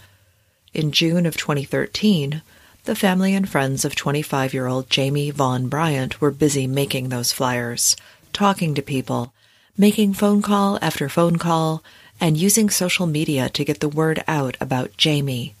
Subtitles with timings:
[0.73, 2.41] In June of 2013,
[2.89, 7.31] the family and friends of 25 year old Jayme Vaughn Bryant were busy making those
[7.31, 7.95] flyers,
[8.33, 9.31] talking to people,
[9.77, 11.83] making phone call after phone call,
[12.19, 15.53] and using social media to get the word out about Jayme.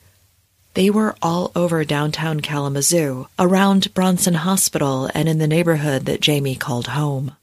[0.73, 6.59] They were all over downtown Kalamazoo, around Bronson Hospital, and in the neighborhood that Jayme
[6.59, 7.35] called home.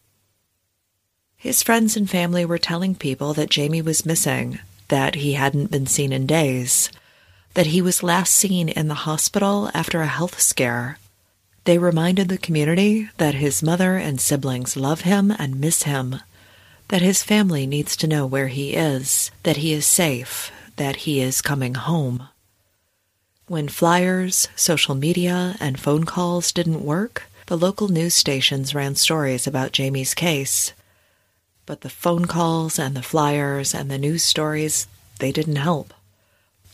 [1.36, 5.86] His friends and family were telling people that Jayme was missing, that he hadn't been
[5.86, 6.90] seen in days,
[7.56, 10.98] that he was last seen in the hospital after a health scare.
[11.64, 16.16] They reminded the community that his mother and siblings love him and miss him,
[16.88, 21.22] that his family needs to know where he is, that he is safe, that he
[21.22, 22.28] is coming home.
[23.46, 29.46] When flyers, social media, and phone calls didn't work, the local news stations ran stories
[29.46, 30.74] about Jayme's case.
[31.64, 34.88] But the phone calls and the flyers and the news stories,
[35.20, 35.94] they didn't help.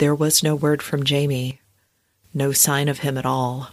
[0.02, 1.58] There was no word from Jayme,
[2.34, 3.70] no sign of him at all.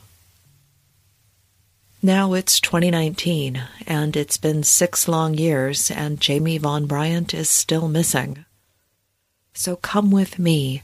[2.04, 7.88] Now it's 2019, and it's been six long years, and Jayme Vaughn Bryant is still
[7.88, 8.46] missing.
[9.56, 10.84] So come with me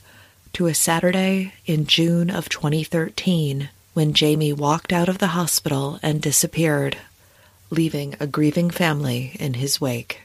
[0.53, 6.23] to a Saturday in June of 2013 when Jayme walked out of the hospital and
[6.23, 6.97] disappeared,
[7.69, 10.24] leaving a grieving family in his wake.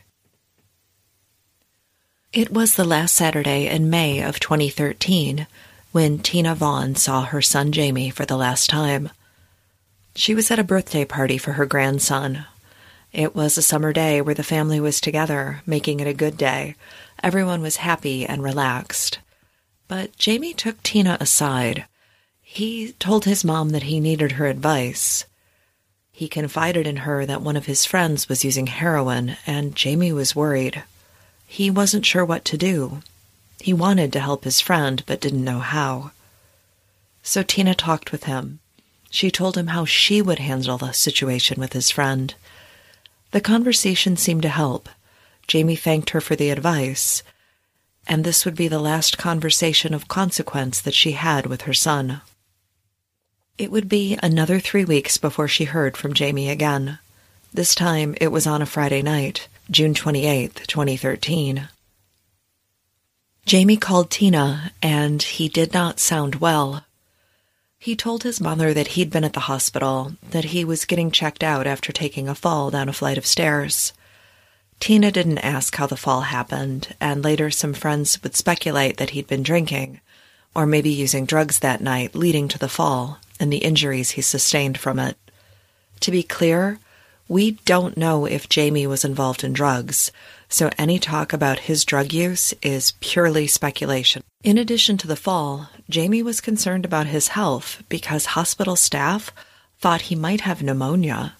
[2.32, 5.48] It was the last Saturday in May of 2013
[5.90, 9.10] when Tina Vaughn saw her son Jayme for the last time.
[10.14, 12.46] She was at a birthday party for her grandson.
[13.12, 16.76] It was a summer day where the family was together, making it a good day.
[17.20, 19.18] Everyone was happy and relaxed.
[19.88, 21.86] But Jayme took Tina aside.
[22.40, 25.24] He told his mom that he needed her advice.
[26.12, 30.36] He confided in her that one of his friends was using heroin, and Jayme was
[30.36, 30.84] worried.
[31.52, 33.02] He wasn't sure what to do.
[33.60, 36.12] He wanted to help his friend, but didn't know how.
[37.24, 38.60] So Tina talked with him.
[39.10, 42.34] She told him how she would handle the situation with his friend.
[43.32, 44.88] The conversation seemed to help.
[45.48, 47.24] Jayme thanked her for the advice,
[48.06, 52.20] and this would be the last conversation of consequence that she had with her son.
[53.58, 57.00] It would be another three weeks before she heard from Jayme again.
[57.52, 61.68] This time it was on a Friday night, June 28, 2013.
[63.46, 66.84] Jayme called Tina, and he did not sound well.
[67.78, 71.44] He told his mother that he'd been at the hospital, that he was getting checked
[71.44, 73.92] out after taking a fall down a flight of stairs.
[74.80, 79.28] Tina didn't ask how the fall happened, and later some friends would speculate that he'd
[79.28, 80.00] been drinking,
[80.52, 84.78] or maybe using drugs that night, leading to the fall and the injuries he sustained
[84.78, 85.16] from it.
[86.00, 86.80] To be clear,
[87.30, 90.10] we don't know if Jayme was involved in drugs,
[90.48, 94.24] so any talk about his drug use is purely speculation.
[94.42, 99.30] In addition to the fall, Jayme was concerned about his health because hospital staff
[99.78, 101.34] thought he might have pneumonia.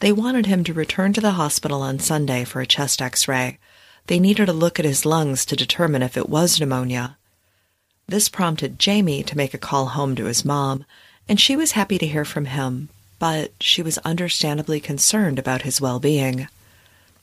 [0.00, 3.58] They wanted him to return to the hospital on Sunday for a chest x ray.
[4.08, 7.16] They needed a look at his lungs to determine if it was pneumonia.
[8.06, 10.84] This prompted Jayme to make a call home to his mom,
[11.26, 12.90] and she was happy to hear from him,
[13.24, 16.46] but she was understandably concerned about his well being.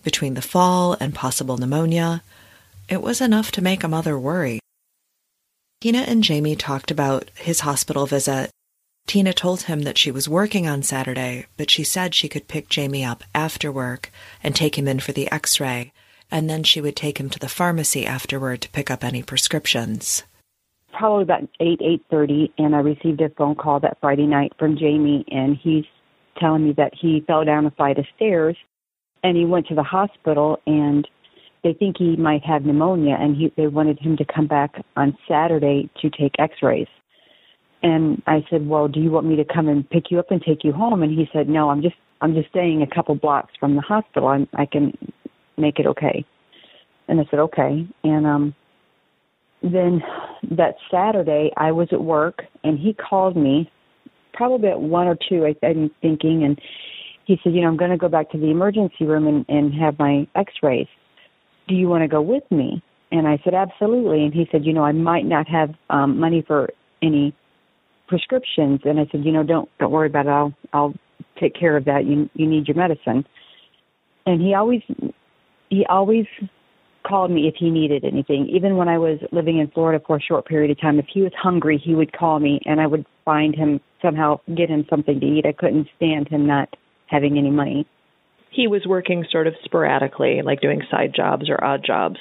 [0.01, 2.23] Between the fall and possible pneumonia,
[2.89, 4.59] it was enough to make a mother worry.
[5.79, 8.49] Tina and Jayme talked about his hospital visit.
[9.05, 12.67] Tina told him that she was working on Saturday, but she said she could pick
[12.67, 14.11] Jayme up after work
[14.43, 15.93] and take him in for the x ray,
[16.31, 20.23] and then she would take him to the pharmacy afterward to pick up any prescriptions.
[20.93, 21.79] Probably about 8,
[22.11, 25.85] 8.30, and I received a phone call that Friday night from Jayme, and he's
[26.39, 28.55] telling me that he fell down a flight of stairs,
[29.23, 31.07] and he went to the hospital, and
[31.63, 35.17] they think he might have pneumonia, and he, they wanted him to come back on
[35.27, 36.87] Saturday to take x-rays.
[37.83, 40.41] And I said, "Well, do you want me to come and pick you up and
[40.41, 43.53] take you home?" And he said, "No, I'm just I'm just staying a couple blocks
[43.59, 44.27] from the hospital.
[44.27, 44.95] I'm, I can
[45.57, 46.23] make it okay."
[47.07, 48.55] And I said, "Okay." And um
[49.63, 50.03] then
[50.49, 53.71] that Saturday, I was at work, and he called me
[54.33, 55.45] probably at one or two.
[55.45, 56.59] I, I'm thinking, and
[57.25, 59.73] he said, "You know, I'm going to go back to the emergency room and, and
[59.73, 60.87] have my X-rays.
[61.67, 64.73] Do you want to go with me?" And I said, "Absolutely." And he said, "You
[64.73, 66.69] know, I might not have um, money for
[67.01, 67.35] any
[68.11, 70.29] prescriptions and I said, you know, don't don't worry about it.
[70.29, 70.93] I'll I'll
[71.39, 72.05] take care of that.
[72.05, 73.25] You you need your medicine.
[74.25, 74.81] And he always
[75.69, 76.25] he always
[77.03, 78.47] called me if he needed anything.
[78.53, 81.21] Even when I was living in Florida for a short period of time, if he
[81.21, 85.19] was hungry, he would call me and I would find him somehow get him something
[85.19, 85.45] to eat.
[85.45, 86.69] I couldn't stand him not
[87.07, 87.87] having any money.
[88.51, 92.17] He was working sort of sporadically, like doing side jobs or odd jobs.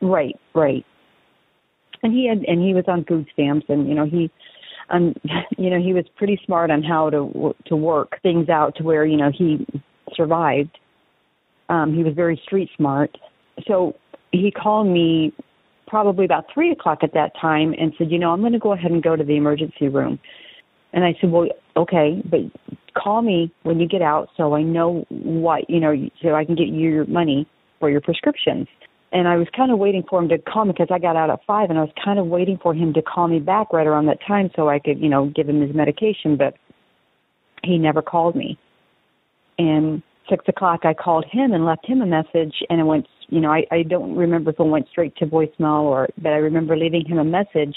[0.00, 0.84] Right, right.
[2.02, 4.30] And he had and he was on food stamps and you know he
[4.92, 5.14] um,
[5.58, 9.04] you know, he was pretty smart on how to to work things out to where
[9.04, 9.66] you know he
[10.14, 10.78] survived.
[11.68, 13.16] Um, he was very street smart.
[13.66, 13.96] So
[14.32, 15.32] he called me
[15.86, 18.72] probably about three o'clock at that time and said, you know, I'm going to go
[18.72, 20.18] ahead and go to the emergency room.
[20.94, 22.40] And I said, well, okay, but
[22.94, 26.54] call me when you get out so I know what you know, so I can
[26.54, 27.46] get you your money
[27.80, 28.68] for your prescriptions
[29.12, 31.30] and I was kind of waiting for him to call me because I got out
[31.30, 33.86] at five, and I was kind of waiting for him to call me back right
[33.86, 36.36] around that time so I could, you know, give him his medication.
[36.36, 36.54] But
[37.62, 38.58] he never called me.
[39.58, 43.40] And six o'clock, I called him and left him a message, and it went, you
[43.40, 46.76] know, I I don't remember if it went straight to voicemail or, but I remember
[46.76, 47.76] leaving him a message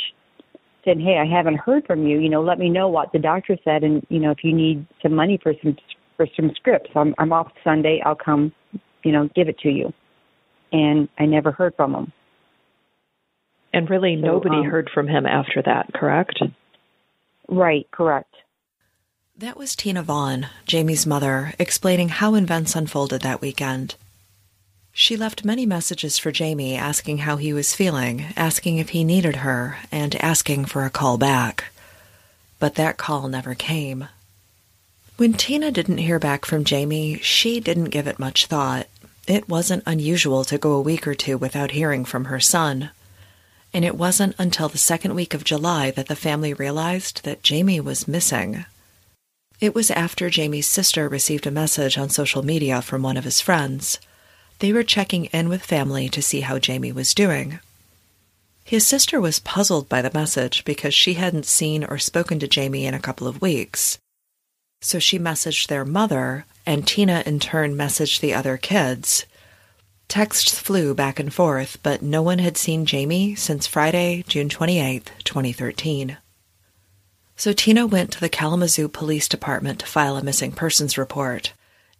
[0.83, 2.19] saying, "Hey, I haven't heard from you.
[2.19, 4.85] You know, let me know what the doctor said, and you know, if you need
[5.01, 5.75] some money for some
[6.17, 8.01] for some scripts, I'm I'm off Sunday.
[8.05, 8.53] I'll come,
[9.03, 9.93] you know, give it to you."
[10.75, 12.11] and I never heard from him.
[13.73, 16.41] And really, so, nobody um, heard from him after that, correct?
[17.47, 18.34] Right, correct.
[19.37, 23.95] That was Tina Vaughn, Jayme's mother, explaining how events unfolded that weekend.
[24.93, 29.37] She left many messages for Jayme asking how he was feeling, asking if he needed
[29.37, 31.65] her, and asking for a call back.
[32.59, 34.07] But that call never came.
[35.17, 38.87] When Tina didn't hear back from Jayme, she didn't give it much thought.
[39.27, 42.91] It wasn't unusual to go a week or two without hearing from her son.
[43.73, 47.81] And it wasn't until the second week of July that the family realized that Jayme
[47.81, 48.63] was missing.
[49.61, 53.39] It was after Jayme's sister received a message on social media from one of his
[53.39, 53.99] friends.
[54.59, 57.59] They were checking in with family to see how Jayme was doing.
[58.65, 62.83] His sister was puzzled by the message because she hadn't seen or spoken to Jayme
[62.83, 63.99] in a couple of weeks.
[64.81, 69.25] So she messaged their mother, and Tina in turn messaged the other kids.
[70.07, 75.11] Texts flew back and forth, but no one had seen Jayme since Friday, June 28,
[75.23, 76.17] 2013.
[77.37, 81.53] So Tina went to the Kalamazoo Police Department to file a missing persons report,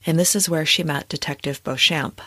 [0.05, 2.21] and this is where she met Detective Beauchamp.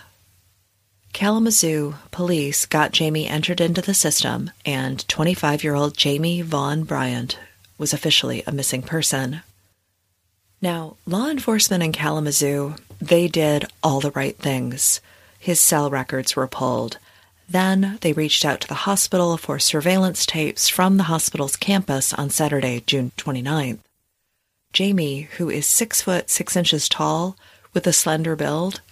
[1.14, 7.38] Kalamazoo police got Jayme entered into the system, and 25 year old Jayme Vaughn Bryant
[7.78, 9.40] was officially a missing person.
[10.60, 15.00] Now, law enforcement in Kalamazoo, they did all the right things.
[15.38, 16.98] His cell records were pulled.
[17.48, 22.28] Then they reached out to the hospital for surveillance tapes from the hospital's campus on
[22.28, 23.78] Saturday, June 29th.
[24.74, 27.36] Jayme, who is six foot six inches tall
[27.72, 28.82] with a slender build,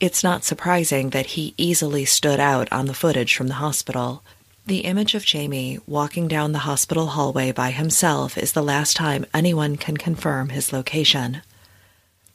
[0.00, 4.22] it's not surprising that he easily stood out on the footage from the hospital.
[4.64, 9.26] The image of Jayme walking down the hospital hallway by himself is the last time
[9.34, 11.42] anyone can confirm his location.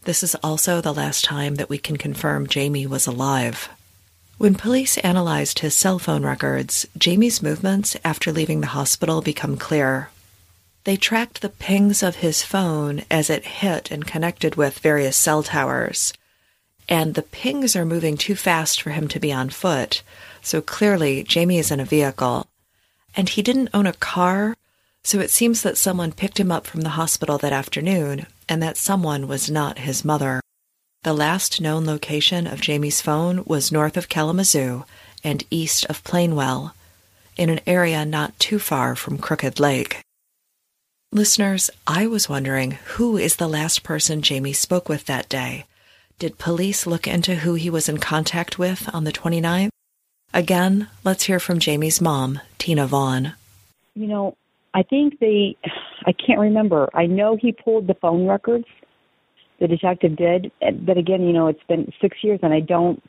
[0.02, 3.70] This is also the last time that we can confirm Jayme was alive.
[4.44, 10.10] When police analyzed his cell phone records, Jayme's movements after leaving the hospital become clear.
[10.84, 15.44] They tracked the pings of his phone as it hit and connected with various cell
[15.44, 16.12] towers.
[16.90, 20.04] And the pings are moving too fast for him to be on foot,
[20.42, 22.46] so clearly, Jayme is in a vehicle.
[23.16, 24.58] And he didn't own a car,
[25.06, 28.76] so it seems that someone picked him up from the hospital that afternoon, and that
[28.76, 30.43] someone was not his mother.
[31.04, 34.86] The last known location of Jayme's phone was north of Kalamazoo
[35.22, 36.72] and east of Plainwell,
[37.36, 40.00] in an area not too far from Crooked Lake.
[41.12, 45.66] Listeners, I was wondering who is the last person Jayme spoke with that day?
[46.20, 49.72] Did police look into who he was in contact with on the 29th?
[50.34, 53.34] Again, let's hear from Jayme's mom, Tina Vaughn.
[53.94, 54.38] You know,
[54.74, 55.58] I think they,
[56.06, 56.90] I can't remember.
[56.94, 58.66] I know he pulled the phone records.
[59.64, 60.52] The detective did,
[60.86, 63.02] but again, you know, it's been six years, and I don't,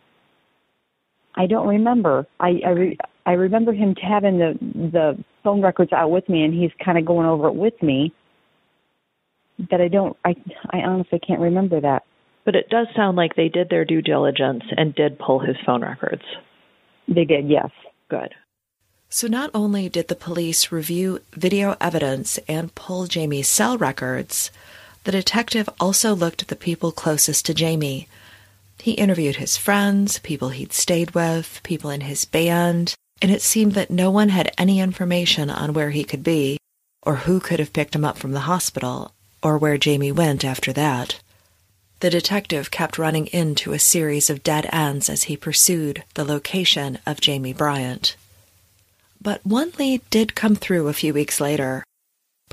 [1.34, 2.28] I don't remember.
[2.38, 6.54] I I, re, I remember him having the the phone records out with me, and
[6.54, 8.14] he's kind of going over it with me.
[9.58, 10.16] But I don't.
[10.24, 10.36] I
[10.70, 12.04] I honestly can't remember that.
[12.44, 15.82] But it does sound like they did their due diligence and did pull his phone
[15.82, 16.22] records.
[17.08, 17.70] They did, yes.
[18.08, 18.32] Good.
[19.08, 24.52] So not only did the police review video evidence and pull Jayme's cell records,
[25.04, 28.06] the detective also looked at the people closest to Jayme.
[28.78, 33.72] He interviewed his friends, people he'd stayed with, people in his band, and it seemed
[33.72, 36.58] that no one had any information on where he could be,
[37.02, 40.72] or who could have picked him up from the hospital, or where Jayme went after
[40.72, 41.20] that.
[42.00, 46.98] The detective kept running into a series of dead ends as he pursued the location
[47.06, 48.16] of Jayme Bryant.
[49.22, 51.84] But one lead did come through a few weeks later.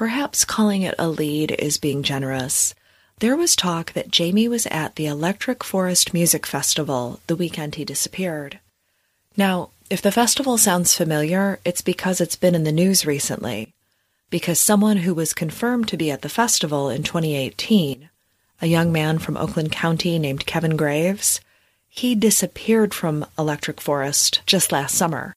[0.01, 2.73] Perhaps calling it a lead is being generous.
[3.19, 7.85] There was talk that Jayme was at the Electric Forest Music Festival the weekend he
[7.85, 8.59] disappeared.
[9.37, 13.75] Now, if the festival sounds familiar, it's because it's been in the news recently.
[14.31, 18.09] Because someone who was confirmed to be at the festival in 2018,
[18.59, 21.41] a young man from Oakland County named Kevin Graves,
[21.87, 25.35] he disappeared from Electric Forest just last summer.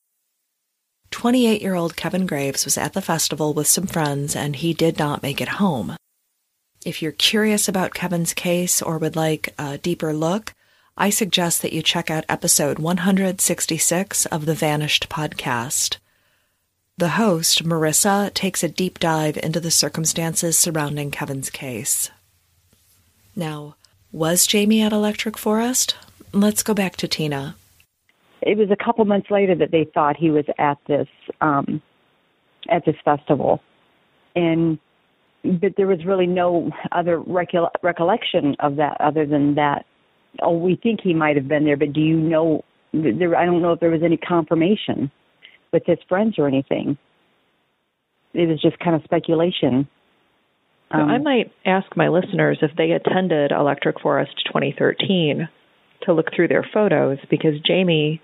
[1.14, 4.98] 28 year old Kevin Graves was at the festival with some friends and he did
[4.98, 5.94] not make it home.
[6.84, 10.52] If you're curious about Kevin's case or would like a deeper look,
[10.96, 15.98] I suggest that you check out episode 166 of the Vanished podcast.
[16.98, 22.10] The host, Marissa, takes a deep dive into the circumstances surrounding Kevin's case.
[23.36, 23.76] Now,
[24.10, 25.94] was Jayme at Electric Forest?
[26.32, 27.54] Let's go back to Tina.
[28.44, 31.08] It was a couple months later that they thought he was at this
[31.40, 31.80] um,
[32.70, 33.60] at this festival,
[34.36, 34.78] and
[35.42, 39.86] but there was really no other recol- recollection of that other than that.
[40.42, 42.62] Oh, we think he might have been there, but do you know?
[42.92, 45.10] There, I don't know if there was any confirmation
[45.72, 46.98] with his friends or anything.
[48.34, 49.88] It was just kind of speculation.
[50.92, 55.48] So I might ask my listeners if they attended Electric Forest 2013
[56.02, 58.20] to look through their photos because Jayme,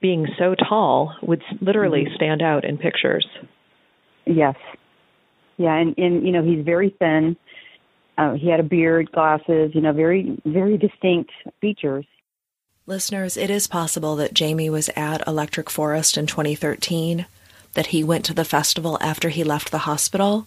[0.00, 2.14] being so tall, would literally Mhm.
[2.14, 3.26] stand out in pictures.
[4.26, 4.56] Yes.
[5.56, 7.36] Yeah, and and you know he's very thin.
[8.16, 9.74] Uh, he had a beard, glasses.
[9.74, 12.06] You know, very very distinct features.
[12.86, 17.26] Listeners, it is possible that Jayme was at Electric Forest in 2013,
[17.74, 20.46] that he went to the festival after he left the hospital.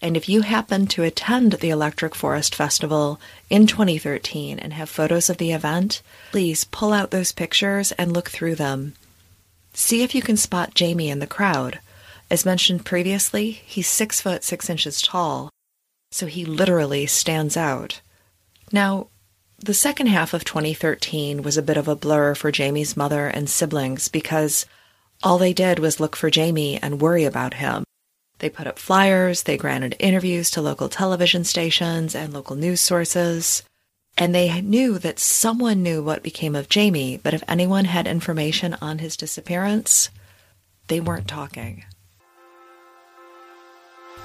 [0.00, 5.28] And if you happen to attend the Electric Forest Festival in 2013 and have photos
[5.28, 8.94] of the event, please pull out those pictures and look through them.
[9.74, 11.80] See if you can spot Jayme in the crowd.
[12.30, 15.50] As mentioned previously, he's six foot six inches tall,
[16.12, 18.00] so he literally stands out.
[18.70, 19.08] Now,
[19.58, 23.50] the second half of 2013 was a bit of a blur for Jayme's mother and
[23.50, 24.64] siblings because
[25.22, 27.82] all they did was look for Jayme and worry about him.
[28.38, 33.62] They put up flyers, they granted interviews to local television stations and local news sources,
[34.16, 38.76] and they knew that someone knew what became of Jayme, but if anyone had information
[38.80, 40.10] on his disappearance,
[40.88, 41.84] they weren't talking.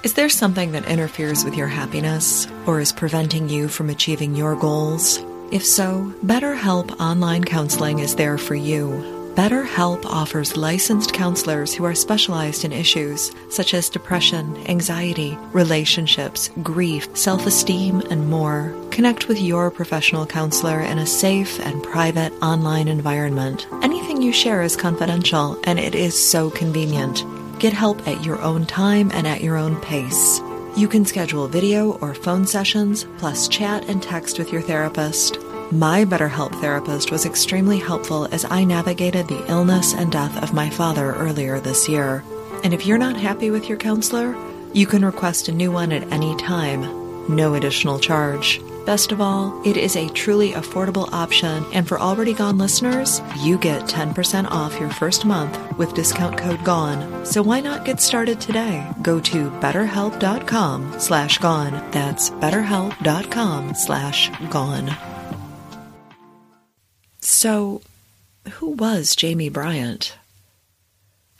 [0.04, 4.56] Is there something that interferes with your happiness or is preventing you from achieving your
[4.56, 5.20] goals?
[5.52, 9.23] If so, BetterHelp Online Counseling is there for you.
[9.36, 17.08] BetterHelp offers licensed counselors who are specialized in issues such as depression, anxiety, relationships, grief,
[17.18, 18.72] self esteem, and more.
[18.92, 23.66] Connect with your professional counselor in a safe and private online environment.
[23.82, 27.26] Anything you share is confidential, and it is so convenient.
[27.58, 30.42] Get help at your own time and at your own pace.
[30.78, 35.40] You can schedule video or phone sessions, plus chat and text with your therapist.
[35.74, 40.70] My BetterHelp therapist was extremely helpful as I navigated the illness and death of my
[40.70, 42.24] father earlier this year.
[42.64, 44.36] And if you're not happy with your counselor,
[44.72, 46.82] you can request a new one at any time,
[47.36, 48.62] no additional charge.
[48.86, 53.58] Best of all, it is a truly affordable option, and for already gone listeners, you
[53.58, 57.26] get 10% off your first month with discount code GONE.
[57.26, 58.88] So why not get started today?
[59.02, 61.74] Go to betterhelp.com slash gone.
[61.90, 65.13] That's betterhelp.com slash gone.
[67.44, 67.82] So,
[68.52, 70.16] who was Jayme Bryant?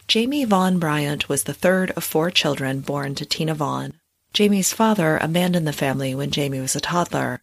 [0.06, 3.94] Jayme Vaughn Bryant was the third of four children born to Tina Vaughn.
[4.34, 7.40] Jayme's father abandoned the family when Jayme was a toddler,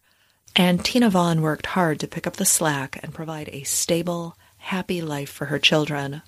[0.55, 5.01] and Tina Vaughn worked hard to pick up the slack and provide a stable, happy
[5.01, 6.21] life for her children.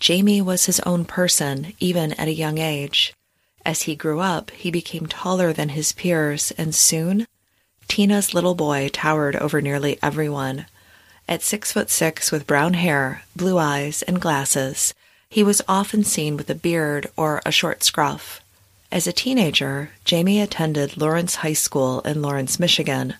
[0.00, 3.14] Jayme was his own person, even at a young age.
[3.64, 7.28] As he grew up, he became taller than his peers, and soon,
[7.86, 10.66] Tina's little boy towered over nearly everyone.
[11.30, 14.92] At six foot six with brown hair, blue eyes, and glasses,
[15.28, 18.40] he was often seen with a beard or a short scruff.
[18.90, 23.14] As a teenager, Jayme attended Lawrence High School in Lawrence, Michigan,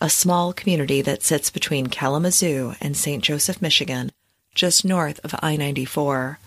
[0.00, 3.24] a small community that sits between Kalamazoo and St.
[3.24, 4.12] Joseph, Michigan,
[4.54, 6.38] just north of I 94.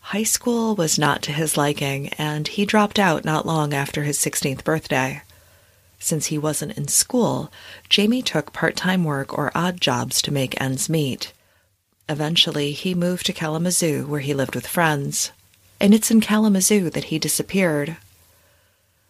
[0.00, 4.16] High school was not to his liking, and he dropped out not long after his
[4.16, 5.20] 16th birthday.
[6.04, 7.50] Since he wasn't in school,
[7.88, 11.32] Jayme took part time work or odd jobs to make ends meet.
[12.08, 15.32] Eventually, he moved to Kalamazoo, where he lived with friends
[15.80, 17.96] and it's in Kalamazoo that he disappeared.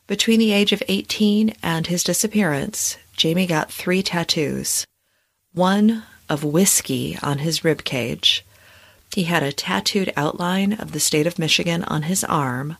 [0.06, 4.86] Between the age of 18 and his disappearance, Jayme got three tattoos.
[5.52, 8.44] One of whiskey on his rib cage.
[9.14, 12.76] He had a tattooed outline of the state of Michigan on his arm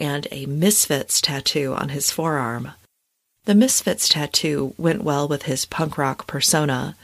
[0.00, 2.72] and a Misfits tattoo on his forearm.
[3.46, 6.96] The Misfits tattoo went well with his punk rock persona.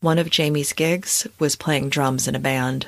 [0.00, 2.86] One of Jayme's gigs was playing drums in a band.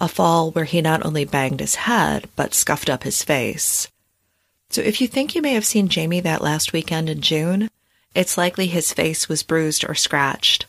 [0.00, 3.86] a fall where he not only banged his head, but scuffed up his face.
[4.70, 7.68] So if you think you may have seen Jayme that last weekend in June,
[8.14, 10.64] it's likely his face was bruised or scratched.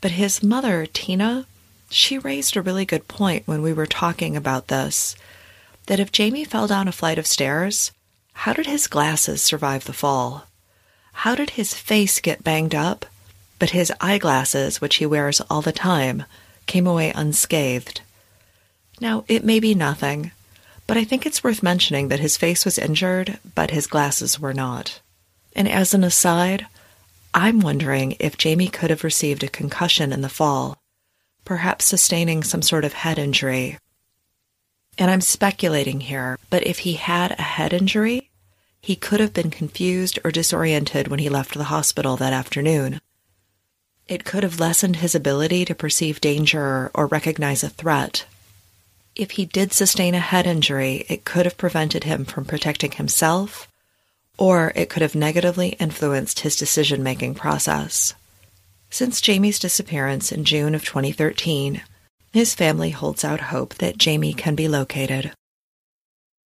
[0.00, 1.44] But his mother, Tina,
[1.90, 5.14] she raised a really good point when we were talking about this
[5.86, 7.92] that if Jayme fell down a flight of stairs,
[8.32, 10.46] how did his glasses survive the fall?
[11.12, 13.06] How did his face get banged up,
[13.58, 16.24] but his eyeglasses, which he wears all the time,
[16.66, 18.00] came away unscathed?
[19.00, 20.32] Now, it may be nothing,
[20.86, 24.54] but I think it's worth mentioning that his face was injured, but his glasses were
[24.54, 25.00] not.
[25.54, 26.66] And as an aside,
[27.32, 30.76] I'm wondering if Jayme could have received a concussion in the fall,
[31.44, 33.78] perhaps sustaining some sort of head injury.
[34.96, 38.30] And I'm speculating here, but if he had a head injury,
[38.80, 43.00] he could have been confused or disoriented when he left the hospital that afternoon.
[44.06, 48.26] It could have lessened his ability to perceive danger or recognize a threat.
[49.16, 53.68] If he did sustain a head injury, it could have prevented him from protecting himself,
[54.36, 58.14] or it could have negatively influenced his decision making process.
[58.90, 61.82] Since Jayme's disappearance in June of 2013,
[62.34, 65.30] his family holds out hope that Jayme can be located.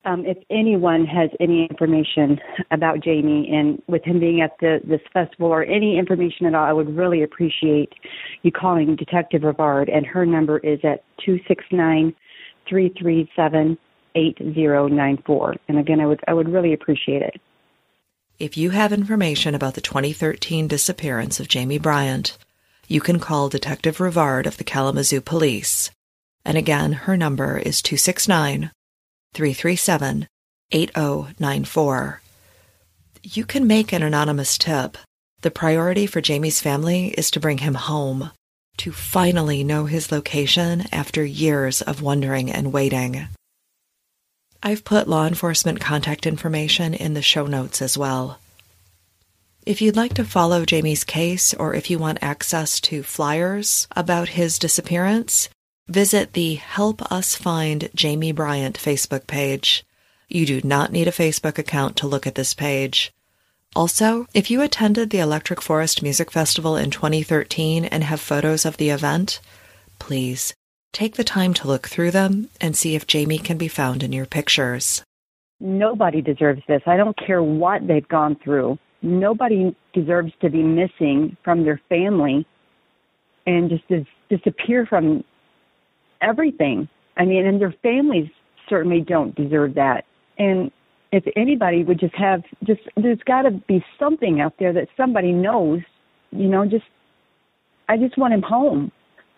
[0.05, 2.39] Um, if anyone has any information
[2.71, 6.63] about Jayme and with him being at the, this festival or any information at all,
[6.63, 7.95] I would really appreciate
[8.43, 12.15] you calling Detective Rivard, and her number is at 269
[12.69, 13.79] 337
[14.15, 15.55] 8094.
[15.69, 17.41] And again, I would, I would really appreciate it.
[18.39, 22.37] If you have information about the 2013 disappearance of Jayme Bryant,
[22.89, 25.91] you can call Detective Rivard of the Kalamazoo Police.
[26.45, 28.71] And again, her number is 269
[29.35, 30.27] 337
[30.73, 32.23] 8094.
[33.23, 34.97] You can make an anonymous tip.
[35.43, 38.31] The priority for Jayme's family is to bring him home
[38.79, 43.29] to finally know his location after years of wondering and waiting.
[44.63, 48.39] I've put law enforcement contact information in the show notes as well.
[49.69, 54.31] If you'd like to follow Jayme's case or if you want access to flyers about
[54.31, 55.51] his disappearance,
[55.89, 59.85] visit the Help Us Find Jayme Bryant Facebook page.
[60.27, 63.13] You do not need a Facebook account to look at this page.
[63.77, 68.79] Also, if you attended the Electric Forest Music Festival in 2013 and have photos of
[68.79, 69.39] the event,
[69.99, 70.55] please
[70.95, 74.15] take the time to look through them and see if Jayme can be found in
[74.15, 75.03] your pictures.
[75.61, 76.81] Nobody deserves this.
[76.87, 78.79] I don't care what they've gone through.
[79.03, 82.47] Nobody deserves to be missing from their family
[83.47, 85.25] and just dis- disappear from
[86.21, 86.89] everything.
[87.17, 88.29] I mean, and their families
[88.69, 90.05] certainly don't deserve that.
[90.39, 90.71] And
[91.13, 95.33] if anybody would just have just there's got to be something out there that somebody
[95.33, 95.81] knows
[96.31, 96.85] you know just
[97.89, 98.93] i just want him home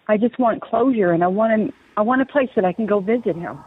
[0.08, 2.86] i just want closure and i want him i want a place that i can
[2.86, 3.58] go visit him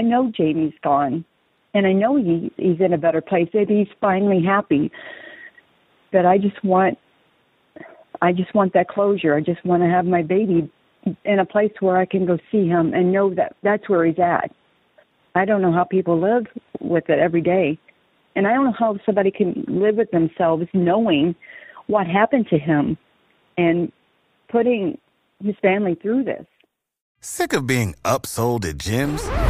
[0.00, 1.26] I know Jayme's gone,
[1.74, 3.50] and I know he he's in a better place.
[3.52, 4.90] That he's finally happy.
[6.10, 6.96] But I just want,
[8.22, 9.34] I just want that closure.
[9.34, 10.70] I just want to have my baby
[11.26, 14.18] in a place where I can go see him and know that that's where he's
[14.18, 14.50] at.
[15.34, 16.46] I don't know how people live
[16.80, 17.78] with it every day.
[18.34, 21.34] And I don't know how somebody can live with themselves knowing
[21.88, 22.96] what happened to him
[23.58, 23.92] and
[24.48, 24.96] putting
[25.44, 26.46] his family through this.
[27.20, 29.49] Sick of being upsold at gyms?